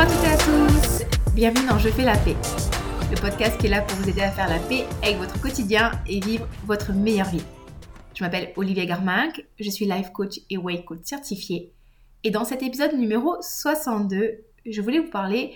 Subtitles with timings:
[0.00, 2.34] à toutes et à tous Bienvenue dans Je fais la paix,
[3.10, 5.92] le podcast qui est là pour vous aider à faire la paix avec votre quotidien
[6.06, 7.42] et vivre votre meilleure vie.
[8.14, 11.74] Je m'appelle Olivier Garminck, je suis life coach et weight coach certifié.
[12.24, 15.52] Et dans cet épisode numéro 62, je voulais vous parler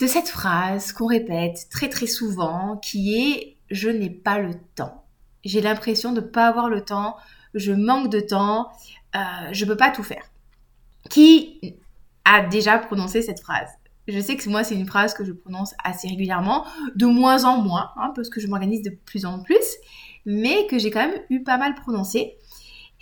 [0.00, 5.06] de cette phrase qu'on répète très très souvent qui est je n'ai pas le temps.
[5.46, 7.16] J'ai l'impression de ne pas avoir le temps,
[7.54, 8.70] je manque de temps,
[9.16, 9.20] euh,
[9.52, 10.30] je ne peux pas tout faire.
[11.08, 11.78] Qui
[12.24, 13.68] a déjà prononcé cette phrase
[14.08, 17.58] je sais que moi, c'est une phrase que je prononce assez régulièrement, de moins en
[17.58, 19.76] moins, hein, parce que je m'organise de plus en plus,
[20.26, 22.36] mais que j'ai quand même eu pas mal prononcé.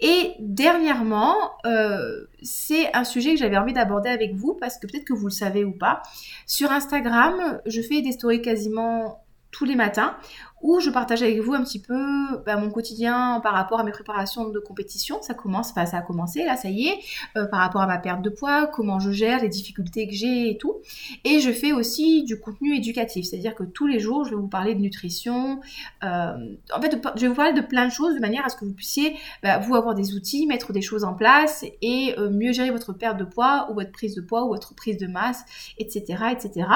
[0.02, 5.04] Et dernièrement, euh, c'est un sujet que j'avais envie d'aborder avec vous, parce que peut-être
[5.04, 6.02] que vous le savez ou pas.
[6.46, 10.16] Sur Instagram, je fais des stories quasiment tous les matins
[10.62, 11.96] où je partage avec vous un petit peu
[12.44, 15.22] bah, mon quotidien par rapport à mes préparations de compétition.
[15.22, 16.98] Ça commence, ça a commencé, là ça y est,
[17.36, 20.50] euh, par rapport à ma perte de poids, comment je gère, les difficultés que j'ai
[20.50, 20.76] et tout.
[21.24, 24.48] Et je fais aussi du contenu éducatif, c'est-à-dire que tous les jours je vais vous
[24.48, 25.60] parler de nutrition.
[26.04, 26.32] Euh,
[26.74, 28.64] en fait, je vais vous parler de plein de choses de manière à ce que
[28.64, 32.52] vous puissiez, bah, vous avoir des outils, mettre des choses en place et euh, mieux
[32.52, 35.44] gérer votre perte de poids ou votre prise de poids ou votre prise de masse,
[35.78, 36.66] etc., etc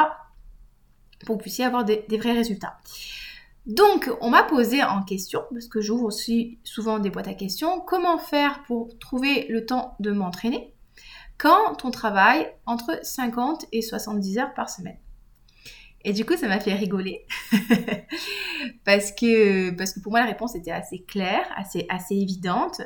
[1.25, 2.79] pour que vous puissiez avoir des, vrais résultats.
[3.67, 7.81] Donc, on m'a posé en question, parce que j'ouvre aussi souvent des boîtes à questions,
[7.81, 10.75] comment faire pour trouver le temps de m'entraîner
[11.39, 14.99] quand on travaille entre 50 et 70 heures par semaine
[16.05, 17.27] et du coup, ça m'a fait rigoler
[18.85, 19.71] parce que
[20.03, 22.83] pour moi la réponse était assez claire, assez assez évidente.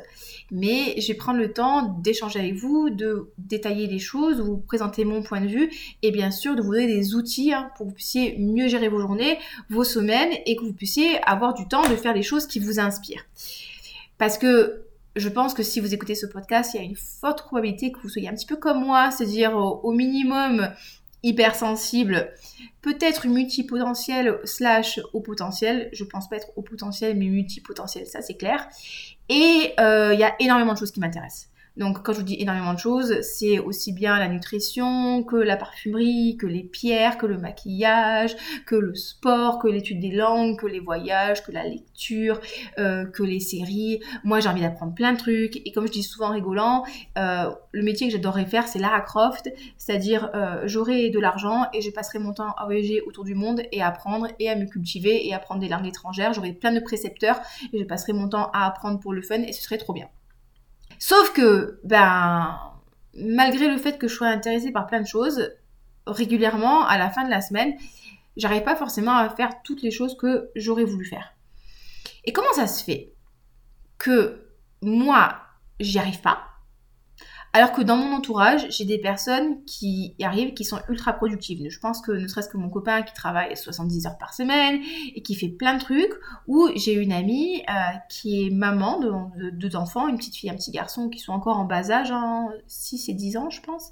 [0.51, 5.03] Mais je vais prendre le temps d'échanger avec vous, de détailler les choses, vous présenter
[5.03, 5.69] mon point de vue
[6.01, 8.87] et bien sûr de vous donner des outils hein, pour que vous puissiez mieux gérer
[8.87, 9.37] vos journées,
[9.69, 12.79] vos semaines et que vous puissiez avoir du temps de faire les choses qui vous
[12.79, 13.25] inspirent.
[14.17, 17.41] Parce que je pense que si vous écoutez ce podcast, il y a une forte
[17.41, 20.69] probabilité que vous soyez un petit peu comme moi, c'est-à-dire au minimum
[21.23, 22.31] hypersensible,
[22.81, 25.89] peut-être multipotentiel slash au potentiel.
[25.91, 28.67] Je pense pas être au potentiel, mais multipotentiel, ça c'est clair.
[29.27, 31.49] Et euh, il y a énormément de choses qui m'intéressent.
[31.79, 35.55] Donc quand je vous dis énormément de choses, c'est aussi bien la nutrition que la
[35.55, 38.35] parfumerie, que les pierres, que le maquillage,
[38.65, 42.41] que le sport, que l'étude des langues, que les voyages, que la lecture,
[42.79, 44.01] euh, que les séries.
[44.25, 46.83] Moi j'ai envie d'apprendre plein de trucs et comme je dis souvent en rigolant,
[47.17, 51.79] euh, le métier que j'adorerais faire c'est Lara Croft, c'est-à-dire euh, j'aurai de l'argent et
[51.79, 54.65] je passerai mon temps à voyager autour du monde et à apprendre et à me
[54.65, 56.33] cultiver et à apprendre des langues étrangères.
[56.33, 57.39] J'aurai plein de précepteurs
[57.71, 60.09] et je passerai mon temps à apprendre pour le fun et ce serait trop bien.
[60.99, 62.59] Sauf que, ben,
[63.15, 65.49] malgré le fait que je sois intéressée par plein de choses,
[66.05, 67.73] régulièrement, à la fin de la semaine,
[68.35, 71.33] j'arrive pas forcément à faire toutes les choses que j'aurais voulu faire.
[72.25, 73.13] Et comment ça se fait
[73.97, 74.45] que
[74.81, 75.37] moi,
[75.79, 76.48] j'y arrive pas?
[77.53, 81.67] Alors que dans mon entourage, j'ai des personnes qui arrivent, qui sont ultra productives.
[81.69, 84.81] Je pense que ne serait-ce que mon copain qui travaille 70 heures par semaine
[85.15, 86.13] et qui fait plein de trucs,
[86.47, 87.73] ou j'ai une amie euh,
[88.09, 91.57] qui est maman de, deux enfants, une petite fille, un petit garçon qui sont encore
[91.57, 92.13] en bas âge,
[92.67, 93.89] 6 et 10 ans je pense.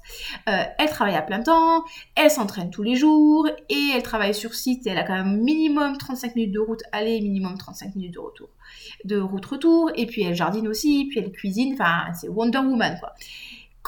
[0.48, 4.54] Euh, elle travaille à plein temps, elle s'entraîne tous les jours et elle travaille sur
[4.54, 8.14] site et elle a quand même minimum 35 minutes de route aller, minimum 35 minutes
[8.14, 8.48] de retour
[9.04, 12.96] de route retour, et puis elle jardine aussi, puis elle cuisine, enfin c'est Wonder Woman
[13.00, 13.14] quoi.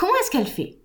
[0.00, 0.78] Comment est-ce qu'elle fait?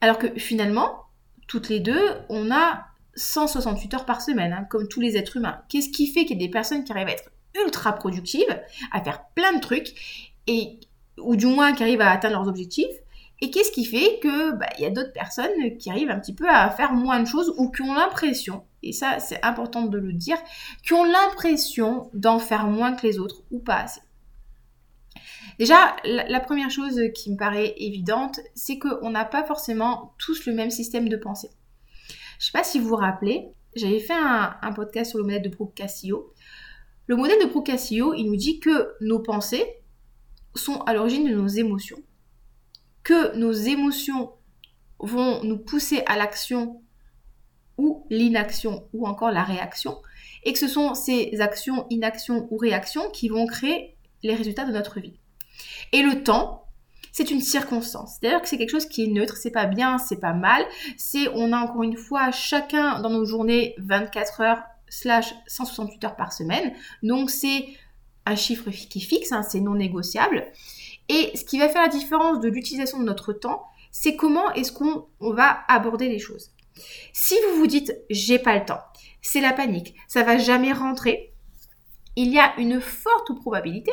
[0.00, 1.02] Alors que finalement,
[1.46, 2.00] toutes les deux,
[2.30, 5.60] on a 168 heures par semaine, hein, comme tous les êtres humains.
[5.68, 7.30] Qu'est-ce qui fait qu'il y a des personnes qui arrivent à être
[7.62, 8.58] ultra productives,
[8.92, 10.80] à faire plein de trucs, et,
[11.18, 12.96] ou du moins qui arrivent à atteindre leurs objectifs,
[13.42, 16.34] et qu'est-ce qui fait que bah, il y a d'autres personnes qui arrivent un petit
[16.34, 19.98] peu à faire moins de choses ou qui ont l'impression, et ça c'est important de
[19.98, 20.38] le dire,
[20.82, 24.00] qui ont l'impression d'en faire moins que les autres ou pas assez?
[25.58, 30.52] Déjà, la, première chose qui me paraît évidente, c'est qu'on n'a pas forcément tous le
[30.52, 31.50] même système de pensée.
[32.38, 35.42] Je ne sais pas si vous vous rappelez, j'avais fait un, podcast sur le modèle
[35.42, 36.32] de Brooke-Castillo.
[37.06, 39.64] Le modèle de Brooke-Castillo, il nous dit que nos pensées
[40.54, 42.02] sont à l'origine de nos émotions,
[43.02, 44.32] que nos émotions
[44.98, 46.82] vont nous pousser à l'action
[47.78, 49.98] ou l'inaction ou encore la réaction,
[50.44, 54.72] et que ce sont ces actions, inactions ou réactions qui vont créer les résultats de
[54.72, 55.18] notre vie.
[55.92, 56.66] Et le temps,
[57.12, 58.18] c'est une circonstance.
[58.20, 60.64] C'est-à-dire que c'est quelque chose qui est neutre, c'est pas bien, c'est pas mal.
[60.96, 66.16] C'est, on a encore une fois chacun dans nos journées 24 heures slash 168 heures
[66.16, 66.74] par semaine.
[67.02, 67.66] Donc c'est
[68.26, 70.46] un chiffre qui fixe, hein, c'est non négociable.
[71.08, 73.62] Et ce qui va faire la différence de l'utilisation de notre temps,
[73.92, 76.50] c'est comment est-ce qu'on va aborder les choses.
[77.12, 78.80] Si vous vous dites j'ai pas le temps,
[79.22, 81.32] c'est la panique, ça va jamais rentrer,
[82.16, 83.92] il y a une forte probabilité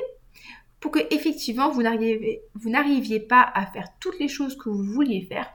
[0.84, 5.48] pour que effectivement vous n'arriviez pas à faire toutes les choses que vous vouliez faire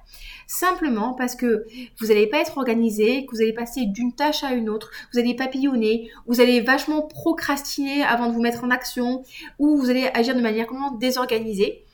[0.46, 1.66] simplement parce que
[2.00, 5.19] vous n'allez pas être organisé, que vous allez passer d'une tâche à une autre, vous
[5.19, 9.22] allez papillonner, vous allez vachement procrastiner avant de vous mettre en action
[9.58, 11.84] ou vous allez agir de manière complètement désorganisée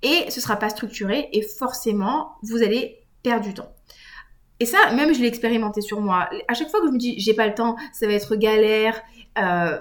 [0.00, 3.74] et ce sera pas structuré et forcément vous allez perdre du temps.
[4.58, 6.30] Et ça, même je l'ai expérimenté sur moi.
[6.48, 9.02] À chaque fois que je me dis j'ai pas le temps, ça va être galère,
[9.36, 9.78] euh,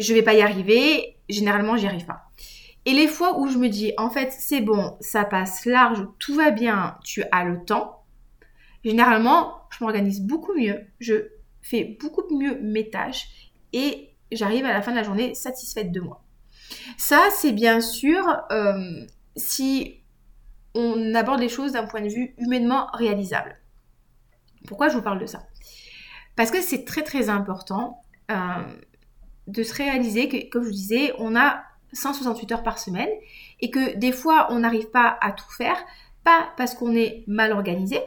[0.00, 2.30] je vais pas y arriver, généralement j'y arrive pas.
[2.84, 6.34] Et les fois où je me dis en fait c'est bon, ça passe large, tout
[6.34, 8.04] va bien, tu as le temps,
[8.84, 11.28] généralement je m'organise beaucoup mieux, je
[11.62, 13.28] fais beaucoup mieux mes tâches
[13.72, 16.22] et j'arrive à la fin de la journée satisfaite de moi.
[16.96, 19.06] Ça, c'est bien sûr euh,
[19.36, 20.00] si
[20.74, 23.58] on aborde les choses d'un point de vue humainement réalisable.
[24.66, 25.46] Pourquoi je vous parle de ça?
[26.36, 28.36] Parce que c'est très très important euh,
[29.48, 31.62] de se réaliser que, comme je vous disais, on a
[31.92, 33.08] 168 heures par semaine
[33.60, 35.76] et que des fois on n'arrive pas à tout faire,
[36.22, 37.98] pas parce qu'on est mal organisé,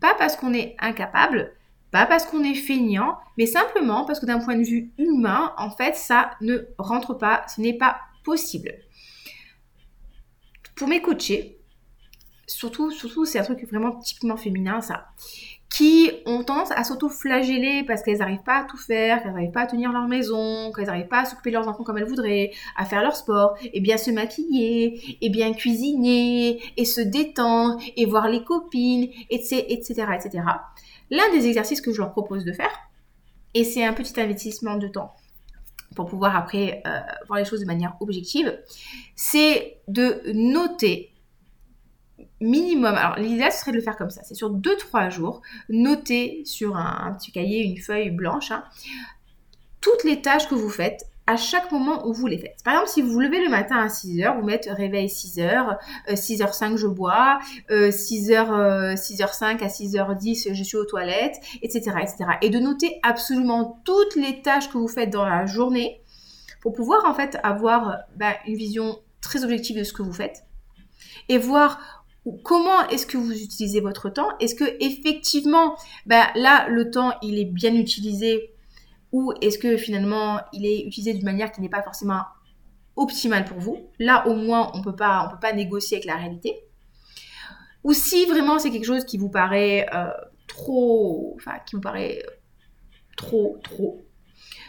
[0.00, 1.54] pas parce qu'on est incapable,
[1.90, 5.70] pas parce qu'on est feignant, mais simplement parce que d'un point de vue humain, en
[5.70, 8.72] fait, ça ne rentre pas, ce n'est pas possible.
[10.74, 11.58] Pour mes coachés,
[12.46, 15.08] surtout, surtout c'est un truc vraiment typiquement féminin, ça
[15.72, 19.62] qui ont tendance à s'auto-flageller parce qu'elles n'arrivent pas à tout faire, qu'elles n'arrivent pas
[19.62, 22.50] à tenir leur maison, qu'elles n'arrivent pas à s'occuper de leurs enfants comme elles voudraient,
[22.76, 28.04] à faire leur sport, et bien se maquiller, et bien cuisiner, et se détendre, et
[28.04, 30.44] voir les copines, etc., etc., etc.
[31.10, 32.72] L'un des exercices que je leur propose de faire,
[33.54, 35.14] et c'est un petit investissement de temps
[35.96, 38.58] pour pouvoir après euh, voir les choses de manière objective,
[39.14, 41.11] c'est de noter
[42.42, 46.76] minimum, alors l'idéal serait de le faire comme ça, c'est sur 2-3 jours, noter sur
[46.76, 48.64] un, petit cahier, une feuille blanche, hein,
[49.80, 52.62] toutes les tâches que vous faites à chaque moment où vous les faites.
[52.64, 55.78] Par exemple, si vous vous levez le matin à 6h, vous mettez réveil 6h,
[56.08, 57.38] 6h05 euh, je bois,
[57.70, 62.16] 6h, euh, 6h05 euh, à 6h10 je suis aux toilettes, etc., etc.
[62.42, 66.00] Et de noter absolument toutes les tâches que vous faites dans la journée
[66.60, 70.44] pour pouvoir en fait avoir bah, une vision très objective de ce que vous faites
[71.28, 72.01] et voir
[72.44, 74.28] comment est-ce que vous utilisez votre temps?
[74.38, 75.76] Est-ce que effectivement,
[76.06, 78.54] bah, là, le temps, il est bien utilisé?
[79.10, 82.22] Ou est-ce que finalement, il est utilisé d'une manière qui n'est pas forcément
[82.96, 83.90] optimale pour vous?
[83.98, 86.54] Là, au moins, on peut pas, on peut pas négocier avec la réalité.
[87.84, 90.06] Ou si vraiment c'est quelque chose qui vous paraît euh,
[90.46, 92.22] trop, enfin, qui vous paraît
[93.16, 94.00] trop, trop.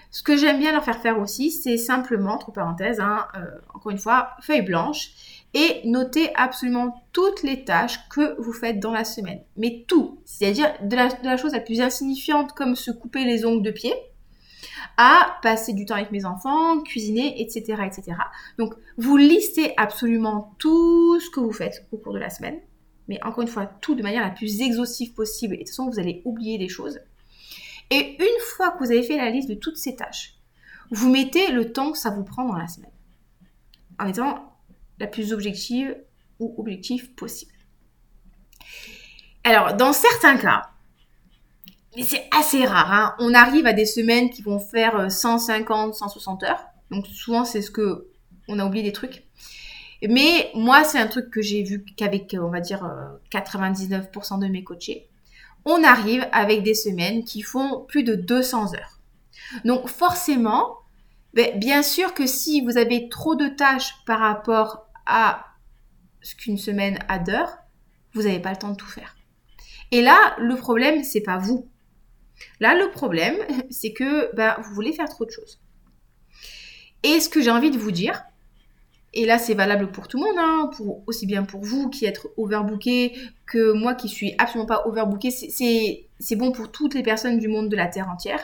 [0.09, 3.91] Ce que j'aime bien leur faire faire aussi, c'est simplement, entre parenthèses, hein, euh, encore
[3.91, 9.03] une fois, feuille blanche et notez absolument toutes les tâches que vous faites dans la
[9.03, 9.41] semaine.
[9.55, 13.71] Mais tout, c'est-à-dire de la, chose la plus insignifiante comme se couper les ongles de
[13.71, 13.93] pied,
[14.97, 18.17] à passer du temps avec mes enfants, cuisiner, etc., etc.
[18.57, 22.59] Donc, vous listez absolument tout ce que vous faites au cours de la semaine.
[23.07, 25.55] Mais encore une fois, tout de manière la plus exhaustive possible.
[25.55, 26.99] Et de toute façon, vous allez oublier des choses.
[27.89, 30.35] Et une fois que vous avez fait la liste de toutes ces tâches,
[30.89, 32.91] vous mettez le temps que ça vous prend dans la semaine.
[33.99, 34.52] En étant
[34.99, 35.95] la plus objective
[36.39, 37.51] ou objectif possible.
[39.43, 40.69] Alors, dans certains cas,
[41.95, 45.93] mais c'est assez rare, hein, on arrive à des semaines qui vont faire 150, euh,
[45.93, 46.65] 160 heures.
[46.89, 48.07] Donc souvent, c'est ce que
[48.47, 49.23] on a oublié des trucs.
[50.09, 52.89] Mais moi, c'est un truc que j'ai vu qu'avec, on va dire,
[53.31, 55.07] 99% euh, de mes coachés,
[55.65, 58.99] on arrive avec des semaines qui font plus de 200 heures.
[59.65, 60.79] Donc forcément,
[61.33, 65.45] ben, bien sûr que si vous avez trop de tâches par rapport à
[66.21, 67.57] ce qu'une semaine a d'heures,
[68.13, 69.15] vous n'avez pas le temps de tout faire.
[69.91, 71.69] Et là, le problème, c'est pas vous.
[72.59, 73.35] Là, le problème,
[73.69, 75.59] c'est que ben, vous voulez faire trop de choses.
[77.03, 78.23] Et ce que j'ai envie de vous dire,
[79.13, 80.71] et là c'est valable pour tout le monde, hein,
[81.05, 86.35] aussi bien pour vous qui êtes overbooké que moi qui suis absolument pas overbooké, c'est
[86.35, 88.41] bon pour toutes les personnes du monde de la Terre entière.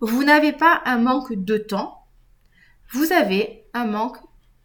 [0.00, 2.01] Vous n'avez pas un manque de temps,
[2.92, 4.18] vous avez un manque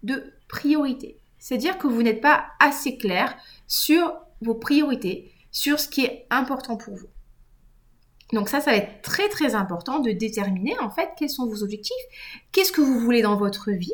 [0.04, 1.18] de priorité.
[1.40, 3.36] C'est-à-dire que vous n'êtes pas assez clair
[3.68, 7.08] sur vos priorités, sur ce qui est important pour vous.
[8.34, 11.64] Donc ça, ça va être très très important de déterminer en fait quels sont vos
[11.64, 11.96] objectifs,
[12.52, 13.94] qu'est-ce que vous voulez dans votre vie,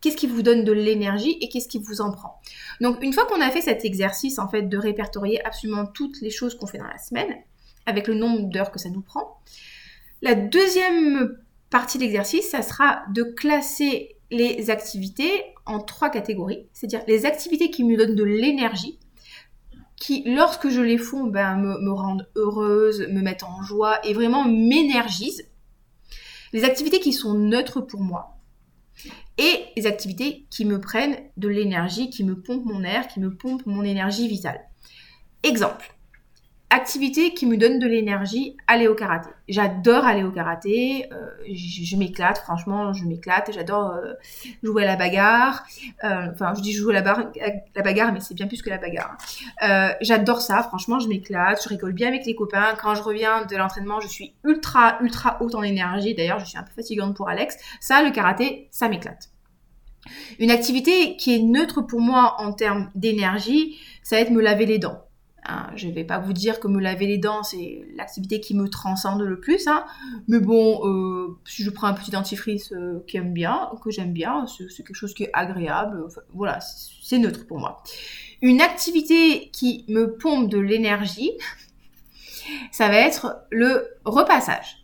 [0.00, 2.40] qu'est-ce qui vous donne de l'énergie et qu'est-ce qui vous en prend?
[2.80, 6.30] Donc une fois qu'on a fait cet exercice en fait de répertorier absolument toutes les
[6.30, 7.34] choses qu'on fait dans la semaine,
[7.84, 9.38] avec le nombre d'heures que ça nous prend,
[10.22, 11.36] la deuxième
[11.74, 17.68] partie de l'exercice, ça sera de classer les activités en trois catégories, c'est-à-dire les activités
[17.68, 19.00] qui me donnent de l'énergie,
[19.96, 24.44] qui, lorsque je les fais, ben, me, rendent heureuse, me mettent en joie et vraiment
[24.44, 25.48] m'énergisent.
[26.52, 28.38] Les activités qui sont neutres pour moi.
[29.36, 33.34] et les activités qui me prennent de l'énergie, qui me pompent mon air, qui me
[33.34, 34.60] pompent mon énergie vitale.
[35.42, 35.93] Exemple,
[36.70, 39.30] activité qui me donne de l'énergie, aller au karaté.
[39.48, 44.14] J'adore aller au karaté, euh, je, m'éclate, franchement, je m'éclate, j'adore euh,
[44.62, 45.64] jouer à la bagarre.
[46.02, 47.30] Euh, enfin, je dis jouer à la,
[47.74, 49.16] la bagarre, mais c'est bien plus que la bagarre.
[50.00, 52.74] j'adore ça, franchement, je m'éclate, je rigole bien avec les copains.
[52.80, 56.14] Quand je reviens de l'entraînement, je suis ultra, ultra haute en énergie.
[56.14, 57.56] D'ailleurs, je suis un peu fatigante pour Alex.
[57.80, 59.30] Ça, le karaté, ça m'éclate.
[60.38, 64.66] Une activité qui est neutre pour moi en termes d'énergie, ça va être me laver
[64.66, 65.04] les dents.
[65.46, 68.54] Hein, je ne vais pas vous dire que me laver les dents, c'est l'activité qui
[68.54, 69.66] me transcende le plus.
[69.66, 69.84] Hein.
[70.26, 74.12] Mais bon, euh, si je prends un petit dentifrice euh, qui aime bien, que j'aime
[74.12, 76.06] bien, c'est quelque chose qui est agréable.
[76.32, 77.82] voilà, c'est neutre pour moi.
[78.40, 81.32] Une activité qui me pompe de l'énergie,
[82.72, 84.83] ça va être le repassage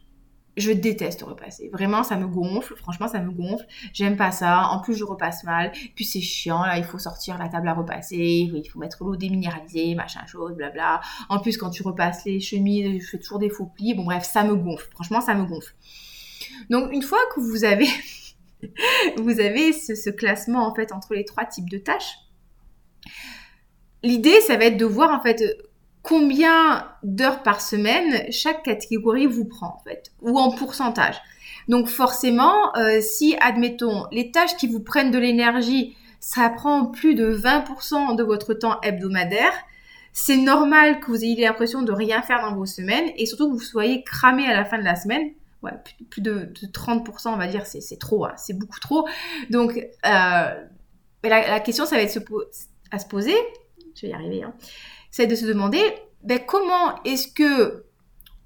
[0.60, 1.68] je déteste repasser.
[1.72, 2.74] Vraiment, ça me gonfle.
[2.76, 3.64] Franchement, ça me gonfle.
[3.92, 4.68] J'aime pas ça.
[4.68, 5.72] En plus, je repasse mal.
[5.94, 6.62] Puis c'est chiant.
[6.62, 8.16] Là, il faut sortir la table à repasser.
[8.16, 11.00] Il faut mettre l'eau déminéralisée, machin chose, blabla.
[11.28, 13.94] En plus, quand tu repasses les chemises, je fais toujours des faux plis.
[13.94, 14.88] Bon, bref, ça me gonfle.
[14.92, 15.74] Franchement, ça me gonfle.
[16.68, 17.86] Donc, une fois que vous avez,
[19.72, 22.16] ce, ce classement, en fait, entre les trois types de tâches,
[24.02, 25.42] l'idée, ça va être de voir, en fait,
[26.02, 31.16] combien d'heures par semaine chaque catégorie vous prend en fait, ou en pourcentage.
[31.68, 37.14] Donc forcément, euh, si admettons les tâches qui vous prennent de l'énergie, ça prend plus
[37.14, 39.52] de 20% de votre temps hebdomadaire,
[40.12, 43.54] c'est normal que vous ayez l'impression de rien faire dans vos semaines et surtout que
[43.54, 45.30] vous soyez cramé à la fin de la semaine.
[46.08, 49.06] Plus de, 30%, on va dire, c'est trop, hein, c'est beaucoup trop.
[49.50, 49.76] Donc,
[50.06, 50.64] euh,
[51.22, 52.18] la, question, ça va être
[52.90, 53.36] à se poser,
[53.94, 54.54] je vais y arriver, hein,
[55.10, 55.82] c'est de se demander
[56.22, 57.84] ben, comment est-ce que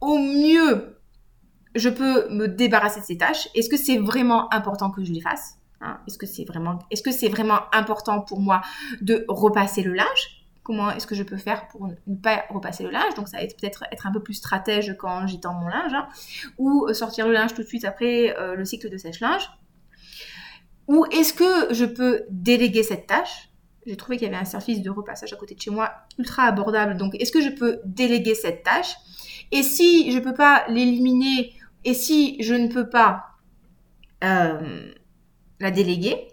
[0.00, 0.99] au mieux
[1.75, 3.49] je peux me débarrasser de ces tâches?
[3.54, 5.56] Est-ce que c'est vraiment important que je les fasse?
[5.80, 5.99] Hein?
[6.06, 6.44] Est-ce que c'est
[7.28, 8.62] vraiment, important pour moi
[9.00, 10.47] de repasser le linge?
[10.62, 13.14] Comment est-ce que je peux faire pour ne pas repasser le linge?
[13.16, 16.09] Donc ça va être peut-être être un peu plus stratège quand j'étends mon linge, hein.
[16.56, 19.50] ou sortir le linge tout de suite après euh, le cycle de sèche-linge.
[20.87, 23.50] Ou est-ce que je peux déléguer cette tâche?
[23.87, 26.45] J'ai trouvé qu'il y avait un service de repassage à côté de chez moi ultra
[26.45, 26.97] abordable.
[26.97, 28.95] Donc, est-ce que je peux déléguer cette tâche?
[29.53, 31.53] Et si je ne peux pas l'éliminer,
[31.85, 33.26] et si je ne peux pas
[34.23, 34.93] euh,
[35.61, 36.29] la déléguer,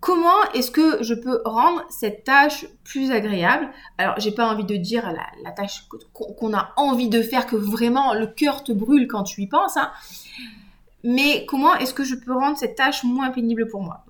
[0.00, 3.68] comment est-ce que je peux rendre cette tâche plus agréable?
[3.98, 8.14] Alors, j'ai pas envie de dire la, tâche qu'on a envie de faire, que vraiment
[8.14, 9.76] le cœur te brûle quand tu y penses.
[9.76, 9.90] Hein.
[11.04, 14.04] Mais comment est-ce que je peux rendre cette tâche moins pénible pour moi?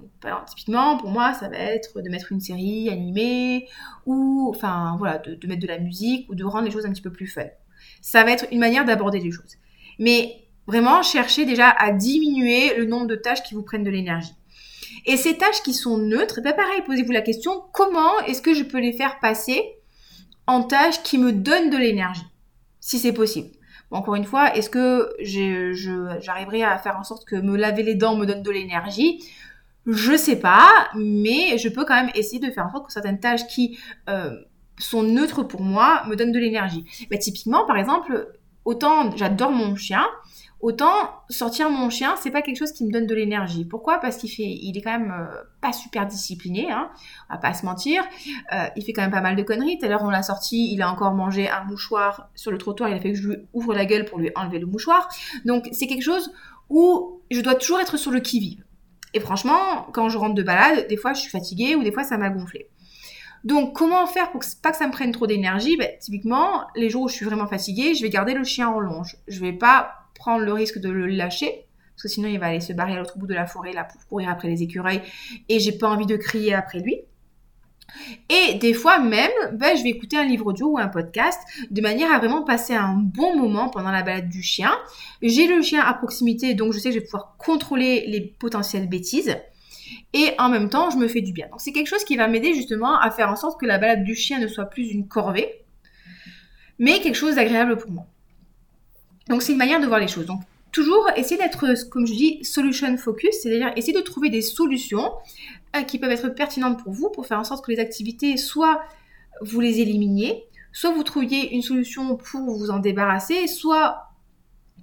[0.47, 3.69] Typiquement, pour moi, ça va être de mettre une série animée
[4.07, 7.03] ou, enfin, voilà, de, mettre de la musique ou de rendre les choses un petit
[7.03, 7.45] peu plus fun.
[8.01, 9.57] Ça va être une manière d'aborder les choses.
[9.99, 14.35] Mais vraiment, cherchez déjà à diminuer le nombre de tâches qui vous prennent de l'énergie.
[15.05, 18.65] Et ces tâches qui sont neutres, ben pareil, posez-vous la question, comment est-ce que je
[18.65, 19.63] peux les faire passer
[20.47, 22.27] en tâches qui me donnent de l'énergie
[22.81, 23.51] Si c'est possible?
[23.91, 25.15] Encore une fois, est-ce que
[26.21, 29.25] j'arriverai à faire en sorte que me laver les dents me donne de l'énergie?
[29.87, 33.21] Je sais pas, mais je peux quand même essayer de faire en sorte que certaines
[33.21, 33.79] tâches qui
[34.09, 34.37] euh,
[34.79, 36.85] sont neutres pour moi me donnent de l'énergie.
[37.11, 38.36] Mais typiquement, par exemple,
[38.67, 40.05] autant j'adore mon chien,
[40.61, 43.67] Autant sortir mon chien, c'est pas quelque chose qui me donne de l'énergie.
[43.67, 43.99] Pourquoi?
[43.99, 46.91] Parce qu'il fait, il est quand même euh, pas super discipliné, hein,
[47.29, 48.03] on va pas se mentir.
[48.55, 49.79] Euh, il fait quand même pas mal de conneries.
[49.79, 52.89] Tout à l'heure, on l'a sorti, il a encore mangé un mouchoir sur le trottoir.
[52.89, 55.09] Il a fait que je lui ouvre la gueule pour lui enlever le mouchoir.
[55.45, 56.33] Donc, c'est quelque chose
[56.71, 58.65] où je dois toujours être sur le qui-vive.
[59.13, 62.03] Et franchement, quand je rentre de balade, des fois, je suis fatiguée ou des fois,
[62.03, 62.71] ça m'a gonflé.
[63.45, 65.77] Donc, comment faire pour que, pas que ça me prenne trop d'énergie?
[65.77, 68.81] Ben, Typiquement, les jours où je suis vraiment fatiguée, je vais garder le chien en
[68.81, 69.17] longe.
[69.29, 71.67] Je vais pas prendre le risque de le lâcher
[71.97, 73.85] parce que sinon il va aller se barrer à l'autre bout de la forêt là
[73.85, 75.01] pour courir après les écureuils
[75.49, 77.01] et j'ai pas envie de crier après lui.
[78.29, 81.41] Et des fois même, ben, je vais écouter un livre audio ou un podcast
[81.71, 84.73] de manière à vraiment passer un bon moment pendant la balade du chien.
[85.23, 88.89] J'ai le chien à proximité, donc je sais que je vais pouvoir contrôler les potentielles
[88.89, 89.35] bêtises.
[90.13, 91.49] Et en même temps, je me fais du bien.
[91.49, 94.05] Donc c'est quelque chose qui va m'aider justement à faire en sorte que la balade
[94.05, 95.63] du chien ne soit plus une corvée,
[96.79, 98.07] mais quelque chose d'agréable pour moi.
[99.29, 100.27] Donc c'est une manière de voir les choses.
[100.27, 100.41] Donc
[100.73, 105.13] toujours essayer d'être, comme je dis, solution focus, c'est-à-dire essayer de trouver des solutions
[105.75, 108.81] euh, qui peuvent être pertinentes pour vous pour faire en sorte que les activités, soit
[109.41, 114.06] vous les éliminiez, soit vous trouviez une solution pour vous en débarrasser, soit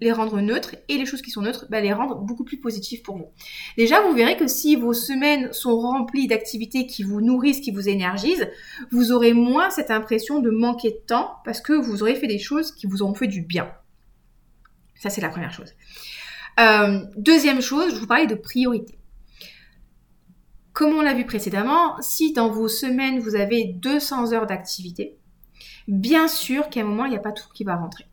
[0.03, 3.01] les rendre neutres et les choses qui sont neutres, bah, les rendre beaucoup plus positives
[3.01, 3.31] pour vous.
[3.77, 7.89] Déjà, vous verrez que si vos semaines sont remplies d'activités qui vous nourrissent, qui vous
[7.89, 8.47] énergisent,
[8.91, 12.39] vous aurez moins cette impression de manquer de temps parce que vous aurez fait des
[12.39, 13.71] choses qui vous auront fait du bien.
[14.95, 15.73] Ça, c'est la première chose.
[16.59, 18.99] Euh, deuxième chose, je vous parlais de priorité.
[20.73, 25.17] Comme on l'a vu précédemment, si dans vos semaines vous avez 200 heures d'activité,
[25.87, 28.05] bien sûr qu'à un moment, il n'y a pas tout qui va rentrer.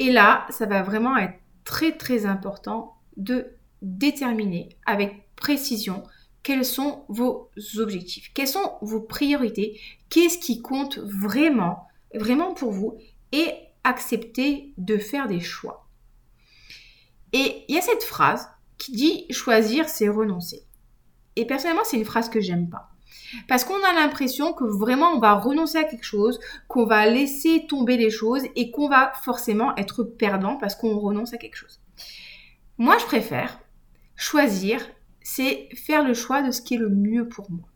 [0.00, 3.46] Et là, ça va vraiment être très très important de
[3.82, 6.02] déterminer avec précision
[6.42, 9.78] quels sont vos objectifs, quelles sont vos priorités,
[10.08, 12.96] qu'est-ce qui compte vraiment, vraiment pour vous
[13.32, 13.52] et
[13.84, 15.86] accepter de faire des choix.
[17.34, 20.64] Et il y a cette phrase qui dit choisir c'est renoncer.
[21.36, 22.90] Et personnellement, c'est une phrase que j'aime pas.
[23.48, 27.66] Parce qu'on a l'impression que vraiment on va renoncer à quelque chose, qu'on va laisser
[27.68, 31.80] tomber les choses et qu'on va forcément être perdant parce qu'on renonce à quelque chose.
[32.78, 33.60] Moi, je préfère
[34.16, 34.80] choisir,
[35.22, 37.66] c'est faire le choix de ce qui est le mieux pour moi.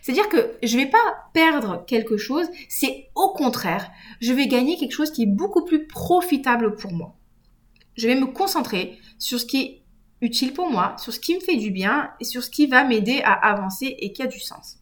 [0.00, 3.90] C'est-à-dire que je ne vais pas perdre quelque chose, c'est au contraire,
[4.20, 7.16] je vais gagner quelque chose qui est beaucoup plus profitable pour moi.
[7.96, 9.82] Je vais me concentrer sur ce qui est
[10.20, 12.84] utile pour moi, sur ce qui me fait du bien et sur ce qui va
[12.84, 14.78] m'aider à avancer et qui a du sens.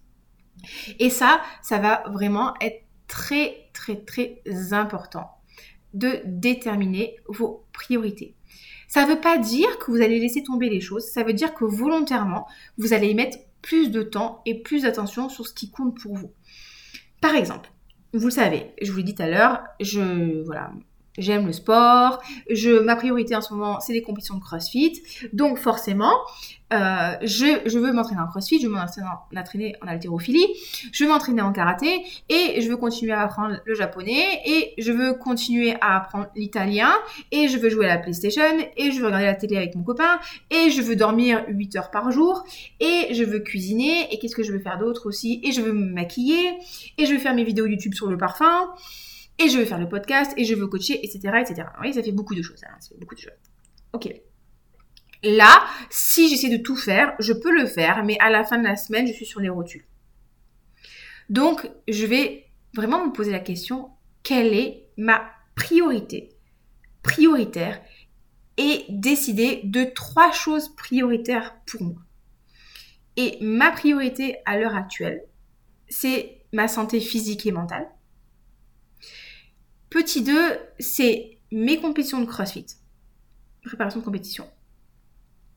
[0.98, 5.30] Et ça, ça va vraiment être très, très, très important
[5.94, 8.34] de déterminer vos priorités.
[8.88, 11.54] Ça ne veut pas dire que vous allez laisser tomber les choses, ça veut dire
[11.54, 12.46] que volontairement,
[12.78, 16.16] vous allez y mettre plus de temps et plus d'attention sur ce qui compte pour
[16.16, 16.32] vous.
[17.20, 17.70] Par exemple,
[18.12, 20.72] vous le savez, je vous l'ai dit tout à l'heure, je voilà,
[21.20, 25.02] j'aime le sport, je, ma priorité en ce moment, c'est les compétitions de CrossFit.
[25.32, 26.12] Donc forcément,
[26.72, 30.46] euh, je, je, veux m'entraîner en CrossFit, je veux m'entraîner en haltérophilie,
[30.92, 34.92] je veux m'entraîner en karaté et je veux continuer à apprendre le japonais et je
[34.92, 36.92] veux continuer à apprendre l'italien
[37.32, 38.42] et je veux jouer à la PlayStation
[38.76, 41.90] et je veux regarder la télé avec mon copain et je veux dormir 8 heures
[41.90, 42.44] par jour
[42.78, 45.72] et je veux cuisiner et qu'est-ce que je veux faire d'autre aussi et je veux
[45.72, 46.52] me maquiller
[46.98, 48.70] et je veux faire mes vidéos YouTube sur le parfum
[49.38, 51.68] et je veux faire le podcast, et je veux coacher, etc., etc.
[51.80, 53.32] Oui, ça fait beaucoup de choses, hein, ça fait beaucoup de choses.
[53.92, 54.12] Ok.
[55.22, 58.64] Là, si j'essaie de tout faire, je peux le faire, mais à la fin de
[58.64, 59.84] la semaine, je suis sur les rotules.
[61.28, 63.90] Donc, je vais vraiment me poser la question,
[64.22, 65.22] quelle est ma
[65.54, 66.30] priorité
[67.02, 67.80] prioritaire
[68.56, 72.02] et décider de trois choses prioritaires pour moi.
[73.16, 75.22] Et ma priorité à l'heure actuelle,
[75.88, 77.88] c'est ma santé physique et mentale.
[79.90, 82.66] Petit 2, c'est mes compétitions de CrossFit.
[83.64, 84.48] Préparation de compétition.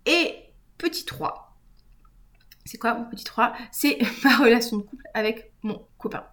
[0.06, 0.36] Et
[0.78, 1.56] petit 3,
[2.66, 6.26] c'est quoi mon petit 3 C'est ma relation de couple avec mon copain.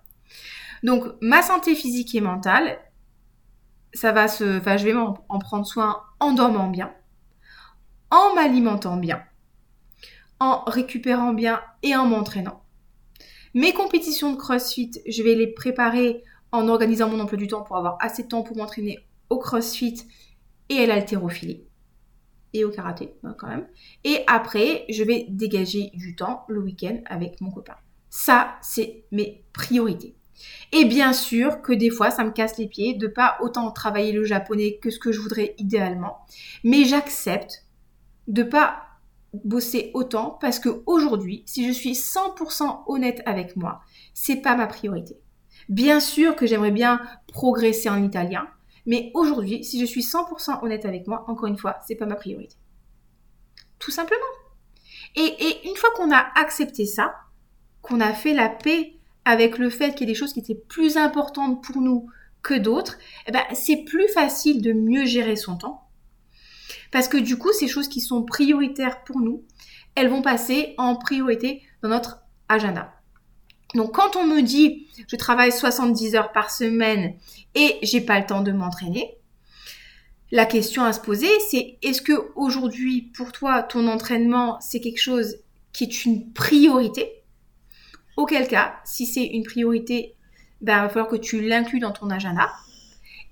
[0.82, 2.78] Donc ma santé physique et mentale,
[3.92, 6.94] ça va se, enfin je vais en prendre soin en dormant bien,
[8.10, 9.22] en m'alimentant bien,
[10.38, 12.62] en récupérant bien et en m'entraînant.
[13.52, 17.76] Mes compétitions de CrossFit, je vais les préparer en organisant mon emploi du temps pour
[17.76, 20.06] avoir assez de temps pour m'entraîner au crossfit
[20.68, 21.64] et à l'haltérophilie.
[22.52, 23.66] Et au karaté, hein, quand même.
[24.02, 27.76] Et après, je vais dégager du temps le week-end avec mon copain.
[28.08, 30.16] Ça, c'est mes priorités.
[30.72, 34.12] Et bien sûr que des fois, ça me casse les pieds de pas autant travailler
[34.12, 36.18] le japonais que ce que je voudrais idéalement.
[36.64, 37.66] Mais j'accepte
[38.26, 38.82] de pas
[39.32, 43.80] bosser autant parce que aujourd'hui, si je suis 100% honnête avec moi,
[44.14, 45.16] c'est pas ma priorité.
[45.70, 48.48] Bien sûr que j'aimerais bien progresser en italien,
[48.86, 52.16] mais aujourd'hui, si je suis 100% honnête avec moi, encore une fois, c'est pas ma
[52.16, 52.56] priorité.
[53.78, 54.20] Tout simplement.
[55.14, 57.14] Et, une fois qu'on a accepté ça,
[57.82, 60.56] qu'on a fait la paix avec le fait qu'il y a des choses qui étaient
[60.56, 62.08] plus importantes pour nous
[62.42, 65.88] que d'autres, eh ben, c'est plus facile de mieux gérer son temps.
[66.90, 69.44] Parce que du coup, ces choses qui sont prioritaires pour nous,
[69.94, 72.99] elles vont passer en priorité dans notre agenda.
[73.74, 77.14] Donc quand on me dit je travaille 70 heures par semaine
[77.54, 79.16] et j'ai pas le temps de m'entraîner,
[80.32, 85.00] la question à se poser c'est est-ce que aujourd'hui pour toi ton entraînement c'est quelque
[85.00, 85.36] chose
[85.72, 87.12] qui est une priorité?
[88.16, 90.14] Auquel cas, si c'est une priorité,
[90.60, 92.50] ben, il va falloir que tu l'inclues dans ton agenda.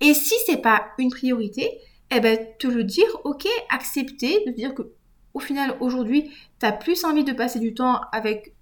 [0.01, 1.79] Et si c'est pas une priorité,
[2.11, 4.95] eh ben, te le dire, ok, accepter, de dire que
[5.35, 8.55] au final, aujourd'hui, tu as plus envie de passer du temps avec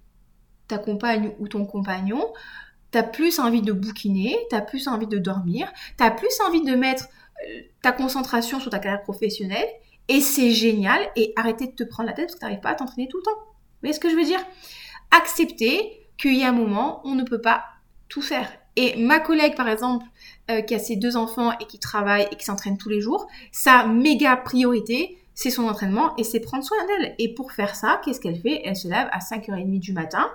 [0.67, 2.33] ta compagne ou ton compagnon,
[2.91, 6.39] tu as plus envie de bouquiner, tu as plus envie de dormir, tu as plus
[6.47, 7.05] envie de mettre
[7.47, 9.67] euh, ta concentration sur ta carrière professionnelle
[10.07, 12.69] et c'est génial et arrêter de te prendre la tête parce que tu n'arrives pas
[12.69, 13.37] à t'entraîner tout le temps.
[13.37, 14.39] Vous voyez ce que je veux dire?
[15.11, 17.65] Accepter qu'il y a un moment, on ne peut pas
[18.09, 18.49] tout faire.
[18.75, 20.05] Et ma collègue, par exemple,
[20.51, 23.27] euh, qui a ses deux enfants et qui travaille et qui s'entraîne tous les jours,
[23.51, 27.13] sa méga priorité, c'est son entraînement et c'est prendre soin d'elle.
[27.19, 28.59] Et pour faire ça, qu'est-ce qu'elle fait?
[28.65, 30.31] Elle se lève à 5h30 du matin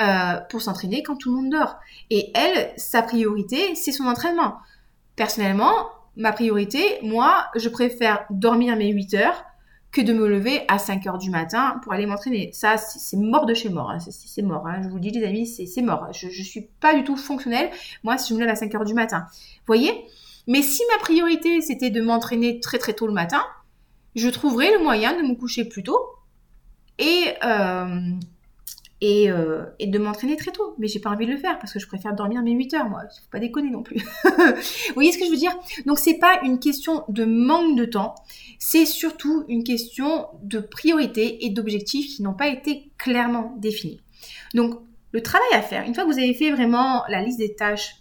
[0.00, 1.76] euh, pour s'entraîner quand tout le monde dort.
[2.08, 4.56] Et elle, sa priorité, c'est son entraînement.
[5.16, 9.44] Personnellement, ma priorité, moi, je préfère dormir mes 8 heures
[9.92, 12.50] que de me lever à 5 heures du matin pour aller m'entraîner.
[12.54, 13.90] Ça, c'est mort de chez mort.
[13.90, 13.98] Hein.
[14.00, 14.66] C'est mort.
[14.66, 14.80] Hein.
[14.82, 16.08] Je vous le dis, les amis, c'est mort.
[16.14, 17.68] Je ne suis pas du tout fonctionnelle,
[18.02, 19.26] moi, si je me lève à 5 heures du matin.
[19.30, 20.06] Vous voyez?
[20.46, 23.42] Mais si ma priorité, c'était de m'entraîner très très tôt le matin,
[24.14, 26.00] je trouverais le moyen de me coucher plus tôt
[26.98, 28.12] et, euh,
[29.04, 30.74] euh, et, de m'entraîner très tôt.
[30.78, 32.88] Mais j'ai pas envie de le faire parce que je préfère dormir mes 8 heures,
[32.88, 33.02] moi.
[33.02, 33.98] Faut pas déconner non plus.
[34.24, 35.56] Vous voyez ce que je veux dire?
[35.86, 38.14] Donc c'est pas une question de manque de temps,
[38.58, 44.00] c'est surtout une question de priorité et d'objectifs qui n'ont pas été clairement définis.
[44.54, 44.80] Donc
[45.12, 47.96] le travail à faire, une fois que vous avez fait vraiment la liste des tâches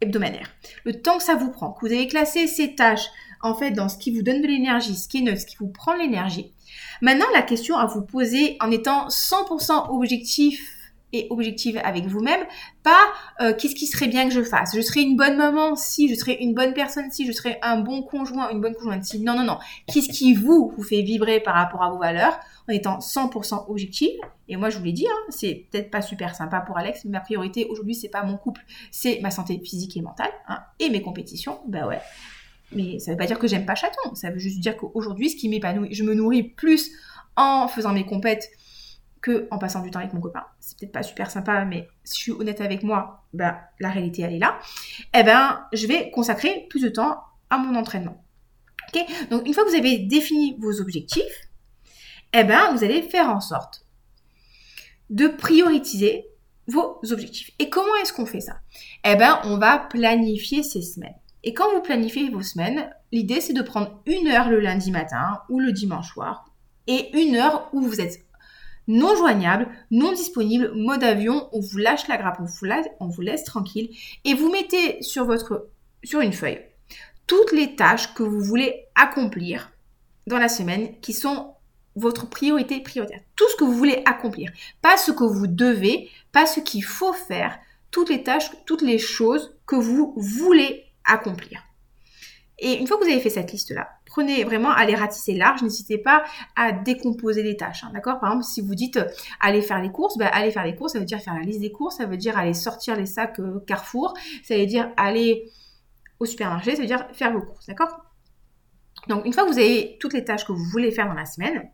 [0.00, 0.50] hebdomadaires,
[0.84, 3.06] le temps que ça vous prend, que vous avez classé ces tâches
[3.42, 5.56] en fait dans ce qui vous donne de l'énergie, ce qui est neutre, ce qui
[5.56, 6.52] vous prend l'énergie.
[7.00, 10.60] Maintenant, la question à vous poser en étant 100% objectif
[11.12, 12.40] et objective avec vous-même,
[12.82, 14.76] pas euh, qu'est-ce qui serait bien que je fasse?
[14.76, 17.80] Je serais une bonne maman si, je serais une bonne personne si, je serais un
[17.80, 19.20] bon conjoint, une bonne conjointe si.
[19.20, 19.58] Non, non, non.
[19.86, 24.16] Qu'est-ce qui vous, vous fait vibrer par rapport à vos valeurs en étant 100% objective?
[24.48, 27.12] Et moi, je vous l'ai dit, hein, c'est peut-être pas super sympa pour Alex, mais
[27.12, 30.90] ma priorité aujourd'hui, c'est pas mon couple, c'est ma santé physique et mentale hein, et
[30.90, 31.60] mes compétitions.
[31.66, 32.00] Ben ouais,
[32.72, 34.14] mais ça ne veut pas dire que j'aime pas chaton.
[34.14, 36.90] Ça veut juste dire qu'aujourd'hui, ce qui m'épanouit, je me nourris plus
[37.36, 38.50] en faisant mes compètes
[39.22, 40.44] que en passant du temps avec mon copain.
[40.60, 44.22] C'est peut-être pas super sympa, mais si je suis honnête avec moi, ben, la réalité,
[44.22, 44.58] elle est là.
[45.14, 47.18] Eh ben, je vais consacrer plus de temps
[47.50, 48.24] à mon entraînement.
[49.30, 51.48] Donc, une fois que vous avez défini vos objectifs,
[52.32, 53.86] eh ben, vous allez faire en sorte
[55.10, 56.26] de prioriser
[56.66, 57.50] vos objectifs.
[57.58, 58.60] Et comment est-ce qu'on fait ça?
[59.04, 61.19] Eh ben, on va planifier ces semaines.
[61.42, 65.40] Et quand vous planifiez vos semaines, l'idée c'est de prendre une heure le lundi matin
[65.48, 66.44] ou le dimanche soir
[66.86, 68.24] et une heure où vous êtes
[68.88, 72.66] non joignable, non disponible, mode avion, on vous lâche la grappe, on vous,
[72.98, 73.90] on vous laisse tranquille
[74.24, 75.68] et vous mettez sur votre
[76.02, 76.60] sur une feuille
[77.30, 79.70] toutes les tâches que vous voulez accomplir
[80.26, 81.54] dans la semaine qui sont
[81.94, 83.20] votre priorité prioritaire.
[83.36, 84.50] Tout ce que vous voulez accomplir,
[84.82, 87.56] pas ce que vous devez, pas ce qu'il faut faire,
[87.92, 91.62] toutes les tâches, toutes les choses que vous voulez accomplir.
[92.60, 95.62] Et une fois que vous avez fait cette liste-là, prenez vraiment à les ratisser large,
[95.62, 96.24] n'hésitez pas
[96.56, 98.20] à décomposer les tâches, hein, d'accord?
[98.20, 99.08] Par exemple, si vous dites euh,
[99.40, 101.60] aller faire les courses, ben, aller faire les courses, ça veut dire faire la liste
[101.60, 104.12] des courses, ça veut dire aller sortir les sacs euh, Carrefour,
[104.44, 105.50] ça veut dire aller
[106.18, 108.04] au supermarché, ça veut dire faire vos courses, d'accord?
[109.08, 111.24] Donc, une fois que vous avez toutes les tâches que vous voulez faire dans la
[111.24, 111.70] semaine,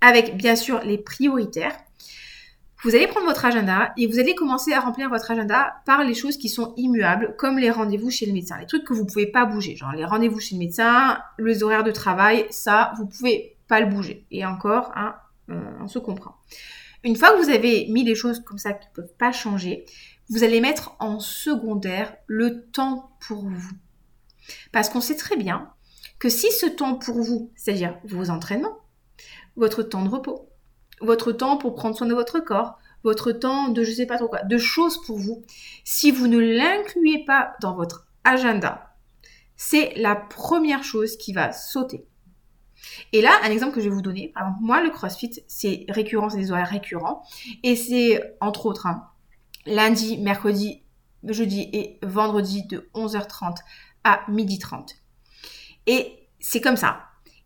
[0.00, 1.76] avec bien sûr les prioritaires,
[2.84, 6.14] vous allez prendre votre agenda et vous allez commencer à remplir votre agenda par les
[6.14, 9.26] choses qui sont immuables, comme les rendez-vous chez le médecin, les trucs que vous pouvez
[9.26, 13.56] pas bouger, genre les rendez-vous chez le médecin, les horaires de travail, ça, vous pouvez
[13.68, 14.26] pas le bouger.
[14.30, 15.14] Et encore, hein,
[15.48, 16.34] on se comprend.
[17.04, 19.84] Une fois que vous avez mis les choses comme ça qui ne peuvent pas changer,
[20.28, 23.72] vous allez mettre en secondaire le temps pour vous.
[24.72, 25.70] Parce qu'on sait très bien
[26.18, 28.78] que si ce temps pour vous, c'est-à-dire vos entraînements,
[29.56, 30.48] votre temps de repos,
[31.02, 34.28] votre temps pour prendre soin de votre corps, votre temps de je sais pas trop
[34.28, 35.44] quoi, de choses pour vous.
[35.84, 38.94] Si vous ne l'incluez pas dans votre agenda,
[39.56, 42.06] c'est la première chose qui va sauter.
[43.12, 45.86] Et là, un exemple que je vais vous donner, par exemple, moi, le CrossFit, c'est
[45.88, 47.22] récurrent, c'est des horaires récurrents.
[47.62, 49.08] Et c'est, entre autres, hein,
[49.66, 50.82] lundi, mercredi,
[51.24, 53.56] jeudi et vendredi de 11h30
[54.04, 54.96] à 12h30.
[55.86, 57.04] Et c'est comme ça.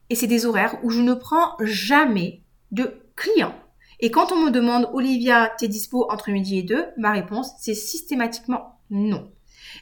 [0.09, 3.55] Et c'est des horaires où je ne prends jamais de client.
[4.01, 7.75] Et quand on me demande, Olivia, t'es dispo entre midi et deux, ma réponse, c'est
[7.75, 9.33] systématiquement non.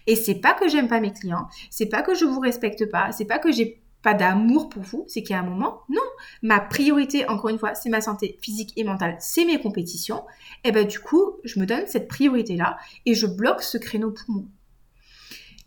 [0.06, 3.12] Et c'est pas que j'aime pas mes clients, c'est pas que je vous respecte pas,
[3.12, 6.02] c'est pas que j'ai pas d'amour pour vous, c'est qu'il y a un moment, non.
[6.42, 10.24] Ma priorité, encore une fois, c'est ma santé physique et mentale, c'est mes compétitions.
[10.62, 14.28] Et ben du coup, je me donne cette priorité-là et je bloque ce créneau pour
[14.28, 14.44] moi.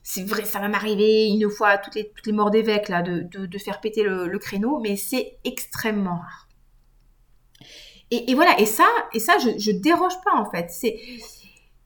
[0.03, 3.23] C'est vrai, ça va m'arriver une fois toutes les, toutes les morts d'évêques là de,
[3.23, 6.46] de, faire péter le créneau, mais c'est extrêmement rare.
[8.09, 10.67] Et, voilà, et ça, et ça, je, déroge pas en fait.
[10.69, 10.97] C'est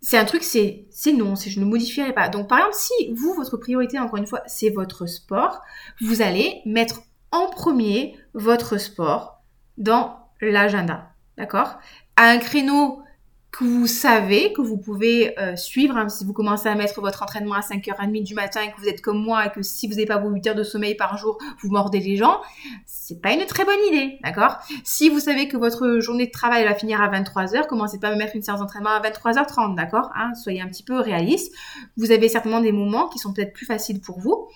[0.03, 2.27] c'est un truc, c'est non, je ne modifierai pas.
[2.27, 5.62] Donc par exemple, si vous, votre priorité, encore une fois, c'est votre sport,
[5.99, 9.41] vous allez mettre en premier votre sport
[9.77, 11.79] dans l'agenda, d'accord?
[12.15, 13.03] À un créneau
[13.51, 15.97] que vous savez, que vous pouvez euh, suivre.
[15.97, 18.87] Hein, si vous commencez à mettre votre entraînement à 5h30 du matin et que vous
[18.87, 21.17] êtes comme moi et que si vous n'avez pas vos 8 heures de sommeil par
[21.17, 22.39] jour, vous mordez les gens,
[22.85, 24.57] c'est pas une très bonne idée, d'accord?
[24.85, 28.11] Si vous savez que votre journée de travail va finir à 23h, commencez pas à
[28.11, 30.09] me mettre une séance d'entraînement à 23h30, d'accord?
[30.15, 31.53] Hein, Soyez un petit peu réaliste.
[31.97, 34.47] Vous avez certainement des moments qui sont peut-être plus faciles pour vous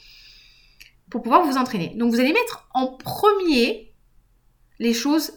[1.09, 1.93] pour pouvoir vous entraîner.
[1.95, 3.93] Donc vous allez mettre en premier
[4.79, 5.31] les choses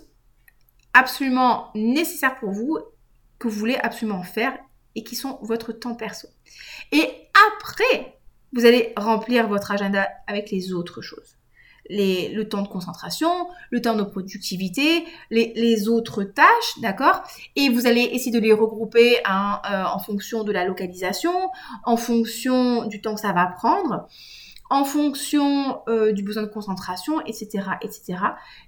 [0.95, 2.79] absolument nécessaires pour vous
[3.39, 4.57] que vous voulez absolument faire
[4.95, 6.29] et qui sont votre temps perso.
[6.93, 7.05] Et
[7.61, 8.19] après,
[8.53, 11.37] vous allez remplir votre agenda avec les autres choses.
[11.91, 13.31] le temps de concentration,
[13.71, 17.23] le temps de productivité, les, autres tâches, d'accord?
[17.57, 21.33] Et vous allez essayer de les regrouper euh, en fonction de la localisation,
[21.85, 24.07] en fonction du temps que ça va prendre,
[24.69, 28.19] en fonction euh, du besoin de concentration, etc., etc.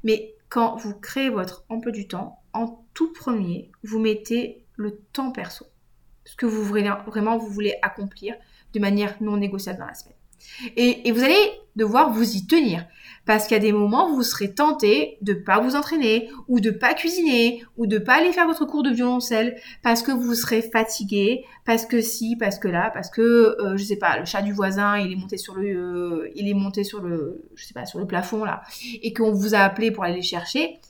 [0.02, 5.30] Mais quand vous créez votre emploi du temps, en tout premier, vous mettez le temps
[5.30, 5.66] perso,
[6.24, 8.34] ce que vous vraiment vous voulez accomplir
[8.72, 10.14] de manière non négociable dans la semaine.
[10.76, 12.86] Et, vous allez devoir vous y tenir.
[13.26, 17.62] Parce a des moments vous serez tenté de pas vous entraîner, ou de pas cuisiner,
[17.76, 21.84] ou de pas aller faire votre cours de violoncelle, parce que vous serez fatigué, parce
[21.84, 23.20] que si, parce que là, parce que,
[23.60, 26.48] euh, je sais pas, le chat du voisin, il est monté sur le, euh, il
[26.48, 28.62] est monté sur le, je sais pas, sur le plafond, là,
[29.02, 30.80] et qu'on vous a appelé pour aller les chercher.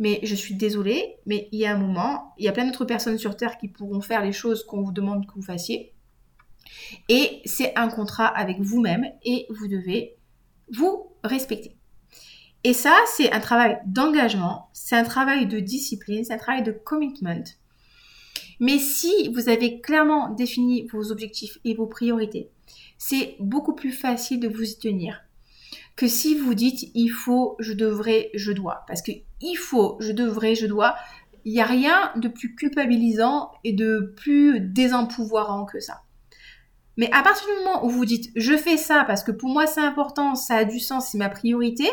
[0.00, 2.86] Mais je suis désolée, mais il y a un moment, il y a plein d'autres
[2.86, 5.92] personnes sur Terre qui pourront faire les choses qu'on vous demande que vous fassiez.
[7.08, 10.16] Et c'est un contrat avec vous-même et vous devez
[10.72, 11.76] vous respecter.
[12.64, 16.72] Et ça, c'est un travail d'engagement, c'est un travail de discipline, c'est un travail de
[16.72, 17.44] commitment.
[18.58, 22.50] Mais si vous avez clairement défini vos objectifs et vos priorités,
[22.98, 25.22] c'est beaucoup plus facile de vous y tenir
[26.00, 28.84] que si vous dites il faut, je devrais, je dois.
[28.88, 30.96] Parce que il faut, je devrais, je dois,
[31.44, 36.00] il n'y a rien de plus culpabilisant et de plus désempouvoirant que ça.
[36.96, 39.66] Mais à partir du moment où vous dites je fais ça parce que pour moi
[39.66, 41.86] c'est important, ça a du sens, c'est ma priorité,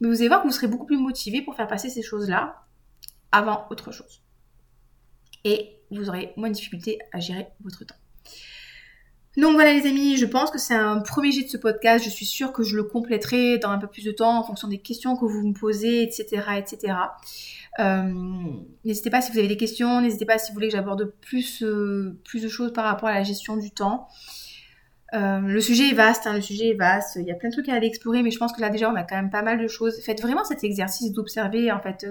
[0.00, 2.64] vous allez voir que vous serez beaucoup plus motivé pour faire passer ces choses-là
[3.30, 4.24] avant autre chose.
[5.44, 7.94] Et vous aurez moins de difficulté à gérer votre temps.
[9.36, 12.04] Donc voilà les amis, je pense que c'est un premier jet de ce podcast.
[12.04, 14.68] Je suis sûre que je le compléterai dans un peu plus de temps en fonction
[14.68, 16.42] des questions que vous me posez, etc.
[16.56, 16.94] etc.
[17.80, 18.12] Euh,
[18.84, 21.62] n'hésitez pas si vous avez des questions, n'hésitez pas si vous voulez que j'aborde plus,
[21.62, 24.08] euh, de choses par rapport à la gestion du temps.
[25.14, 27.54] Euh, le sujet est vaste, hein, le sujet est vaste, il y a plein de
[27.54, 29.42] trucs à aller explorer, mais je pense que là déjà on a quand même pas
[29.42, 30.00] mal de choses.
[30.04, 32.06] Faites vraiment cet exercice d'observer en fait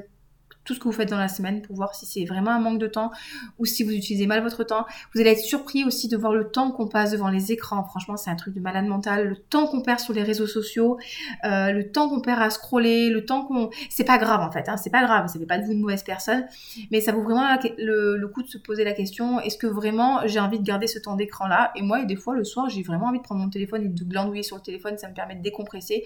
[0.65, 2.80] tout ce que vous faites dans la semaine pour voir si c'est vraiment un manque
[2.80, 3.12] de temps
[3.60, 4.86] ou si vous utilisez mal votre temps.
[5.13, 7.84] Vous allez être surpris aussi de voir le temps qu'on passe devant les écrans.
[7.84, 9.28] Franchement, c'est un truc de malade mental.
[9.28, 10.97] Le temps qu'on perd sur les réseaux sociaux,
[11.45, 13.69] euh, le temps qu'on perd à scroller, le temps qu'on...
[13.89, 15.82] C'est pas grave en fait, hein, c'est pas grave, ça fait pas de vous une
[15.82, 16.45] mauvaise personne,
[16.91, 17.43] mais ça vaut vraiment
[17.78, 20.97] le, coup de se poser la question, est-ce que vraiment j'ai envie de garder ce
[20.97, 23.49] temps d'écran là Et moi, des fois, le soir, j'ai vraiment envie de prendre mon
[23.49, 26.04] téléphone et de glandouiller sur le téléphone, ça me permet de décompresser.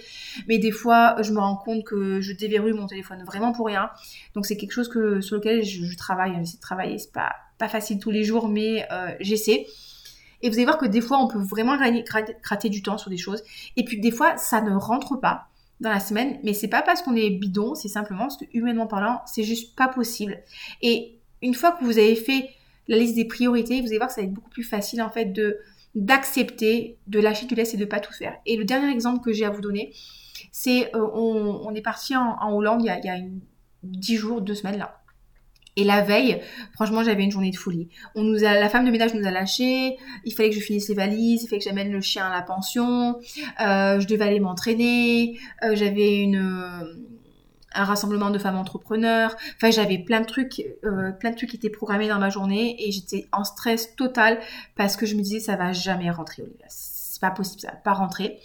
[0.48, 3.90] Mais des fois, je me rends compte que je déverrouille mon téléphone vraiment pour rien.
[4.34, 6.98] Donc c'est quelque chose que, sur lequel je, travaille, j'essaie de travailler.
[6.98, 9.68] C'est pas, pas facile tous les jours, mais euh, j'essaie.
[10.42, 13.18] Et vous allez voir que des fois, on peut vraiment gratter du temps sur des
[13.18, 13.44] choses.
[13.76, 15.48] Et puis des fois, ça ne rentre pas
[15.80, 16.40] dans la semaine.
[16.44, 19.76] Mais c'est pas parce qu'on est bidon, c'est simplement parce que humainement parlant, c'est juste
[19.76, 20.40] pas possible.
[20.82, 22.50] Et une fois que vous avez fait
[22.88, 25.10] la liste des priorités, vous allez voir que ça va être beaucoup plus facile en
[25.10, 25.34] fait
[25.96, 28.38] d'accepter, de lâcher du laisse et de pas tout faire.
[28.46, 29.94] Et le dernier exemple que j'ai à vous donner,
[30.52, 33.42] c'est euh, on, est parti en, Hollande il y a une
[33.84, 35.02] 10 jours, 2 semaines là.
[35.78, 36.42] Et la veille,
[36.74, 37.88] franchement, j'avais une journée de folie.
[38.16, 39.98] On nous a, la femme de ménage nous a lâchés.
[40.26, 41.44] Il fallait que je finisse les valises.
[41.44, 43.20] Il fallait que j'amène le chien à la pension.
[43.62, 45.38] Euh, je devais aller m'entraîner.
[45.64, 47.08] Euh, j'avais une
[47.74, 49.36] un rassemblement de femmes entrepreneurs.
[49.58, 52.76] Enfin, j'avais plein de trucs, euh, plein de trucs qui étaient programmés dans ma journée
[52.80, 54.40] et j'étais en stress total
[54.76, 56.44] parce que je me disais ça va jamais rentrer.
[56.70, 58.40] C'est pas possible, ça va pas rentrer.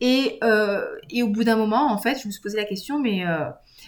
[0.00, 0.38] Et,
[1.10, 3.24] et au bout d'un moment, en fait, je me suis posé la question, mais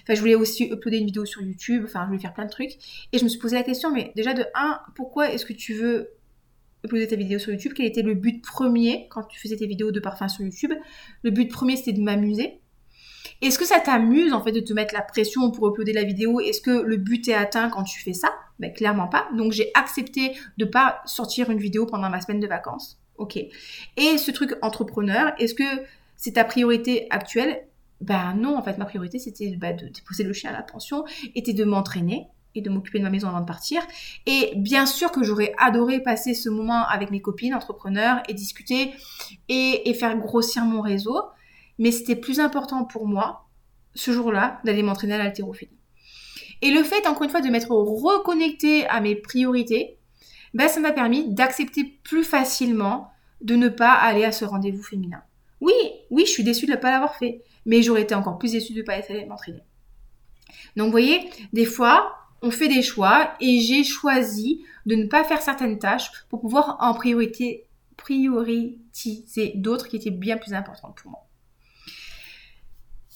[0.02, 2.50] Enfin, je voulais aussi uploader une vidéo sur YouTube, enfin, je voulais faire plein de
[2.50, 2.72] trucs.
[3.12, 5.74] Et je me suis posé la question, mais déjà de 1, pourquoi est-ce que tu
[5.74, 6.10] veux
[6.84, 7.72] uploader ta vidéo sur YouTube?
[7.76, 10.72] Quel était le but premier quand tu faisais tes vidéos de parfum sur YouTube?
[11.22, 12.58] Le but premier, c'était de m'amuser.
[13.40, 16.40] Est-ce que ça t'amuse en fait de te mettre la pression pour uploader la vidéo?
[16.40, 18.32] Est-ce que le but est atteint quand tu fais ça?
[18.58, 19.28] Ben clairement pas.
[19.36, 23.00] Donc j'ai accepté de pas sortir une vidéo pendant ma semaine de vacances.
[23.16, 23.36] Ok.
[23.36, 25.64] Et ce truc entrepreneur, est-ce que
[26.16, 27.64] c'est ta priorité actuelle?
[28.02, 31.04] Ben non, en fait, ma priorité, c'était bah, de déposer le chien à la pension,
[31.34, 33.80] était de m'entraîner et de m'occuper de ma maison avant de partir.
[34.26, 38.92] Et bien sûr que j'aurais adoré passer ce moment avec mes copines entrepreneurs et discuter
[39.48, 41.18] et, faire grossir mon réseau.
[41.78, 43.48] Mais c'était plus important pour moi,
[43.94, 45.78] ce jour-là, d'aller m'entraîner à l'haltérophilie.
[46.60, 49.98] Et le fait, encore une fois, de m'être reconnecté à mes priorités,
[50.54, 53.10] ben, ça m'a permis d'accepter plus facilement
[53.40, 55.22] de ne pas aller à ce rendez-vous féminin.
[55.60, 55.72] Oui,
[56.10, 58.72] oui, je suis déçue de ne pas l'avoir fait mais j'aurais été encore plus déçue
[58.72, 59.62] de ne pas être m'entraîner.
[60.76, 65.24] Donc vous voyez, des fois, on fait des choix et j'ai choisi de ne pas
[65.24, 68.78] faire certaines tâches pour pouvoir en priorité prioriser
[69.54, 71.26] d'autres qui étaient bien plus importantes pour moi.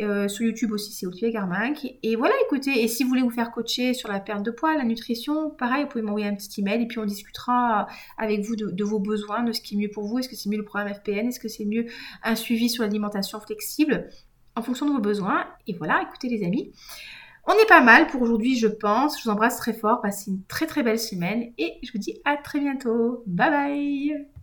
[0.00, 1.86] Euh, sur YouTube aussi, c'est Olivier Garminck.
[2.02, 4.76] Et voilà, écoutez, et si vous voulez vous faire coacher sur la perte de poids,
[4.76, 7.86] la nutrition, pareil, vous pouvez m'envoyer un petit email et puis on discutera
[8.18, 10.18] avec vous de, vos besoins, de ce qui est mieux pour vous.
[10.18, 11.86] Est-ce que c'est mieux le programme FPN Est-ce que c'est mieux
[12.22, 14.08] un suivi sur l'alimentation flexible
[14.56, 15.46] en fonction de vos besoins?
[15.66, 16.72] Et voilà, écoutez les amis.
[17.46, 19.18] On est pas mal pour aujourd'hui, je pense.
[19.18, 20.00] Je vous embrasse très fort.
[20.00, 23.22] Passez une très très belle semaine et je vous dis à très bientôt.
[23.26, 24.33] Bye bye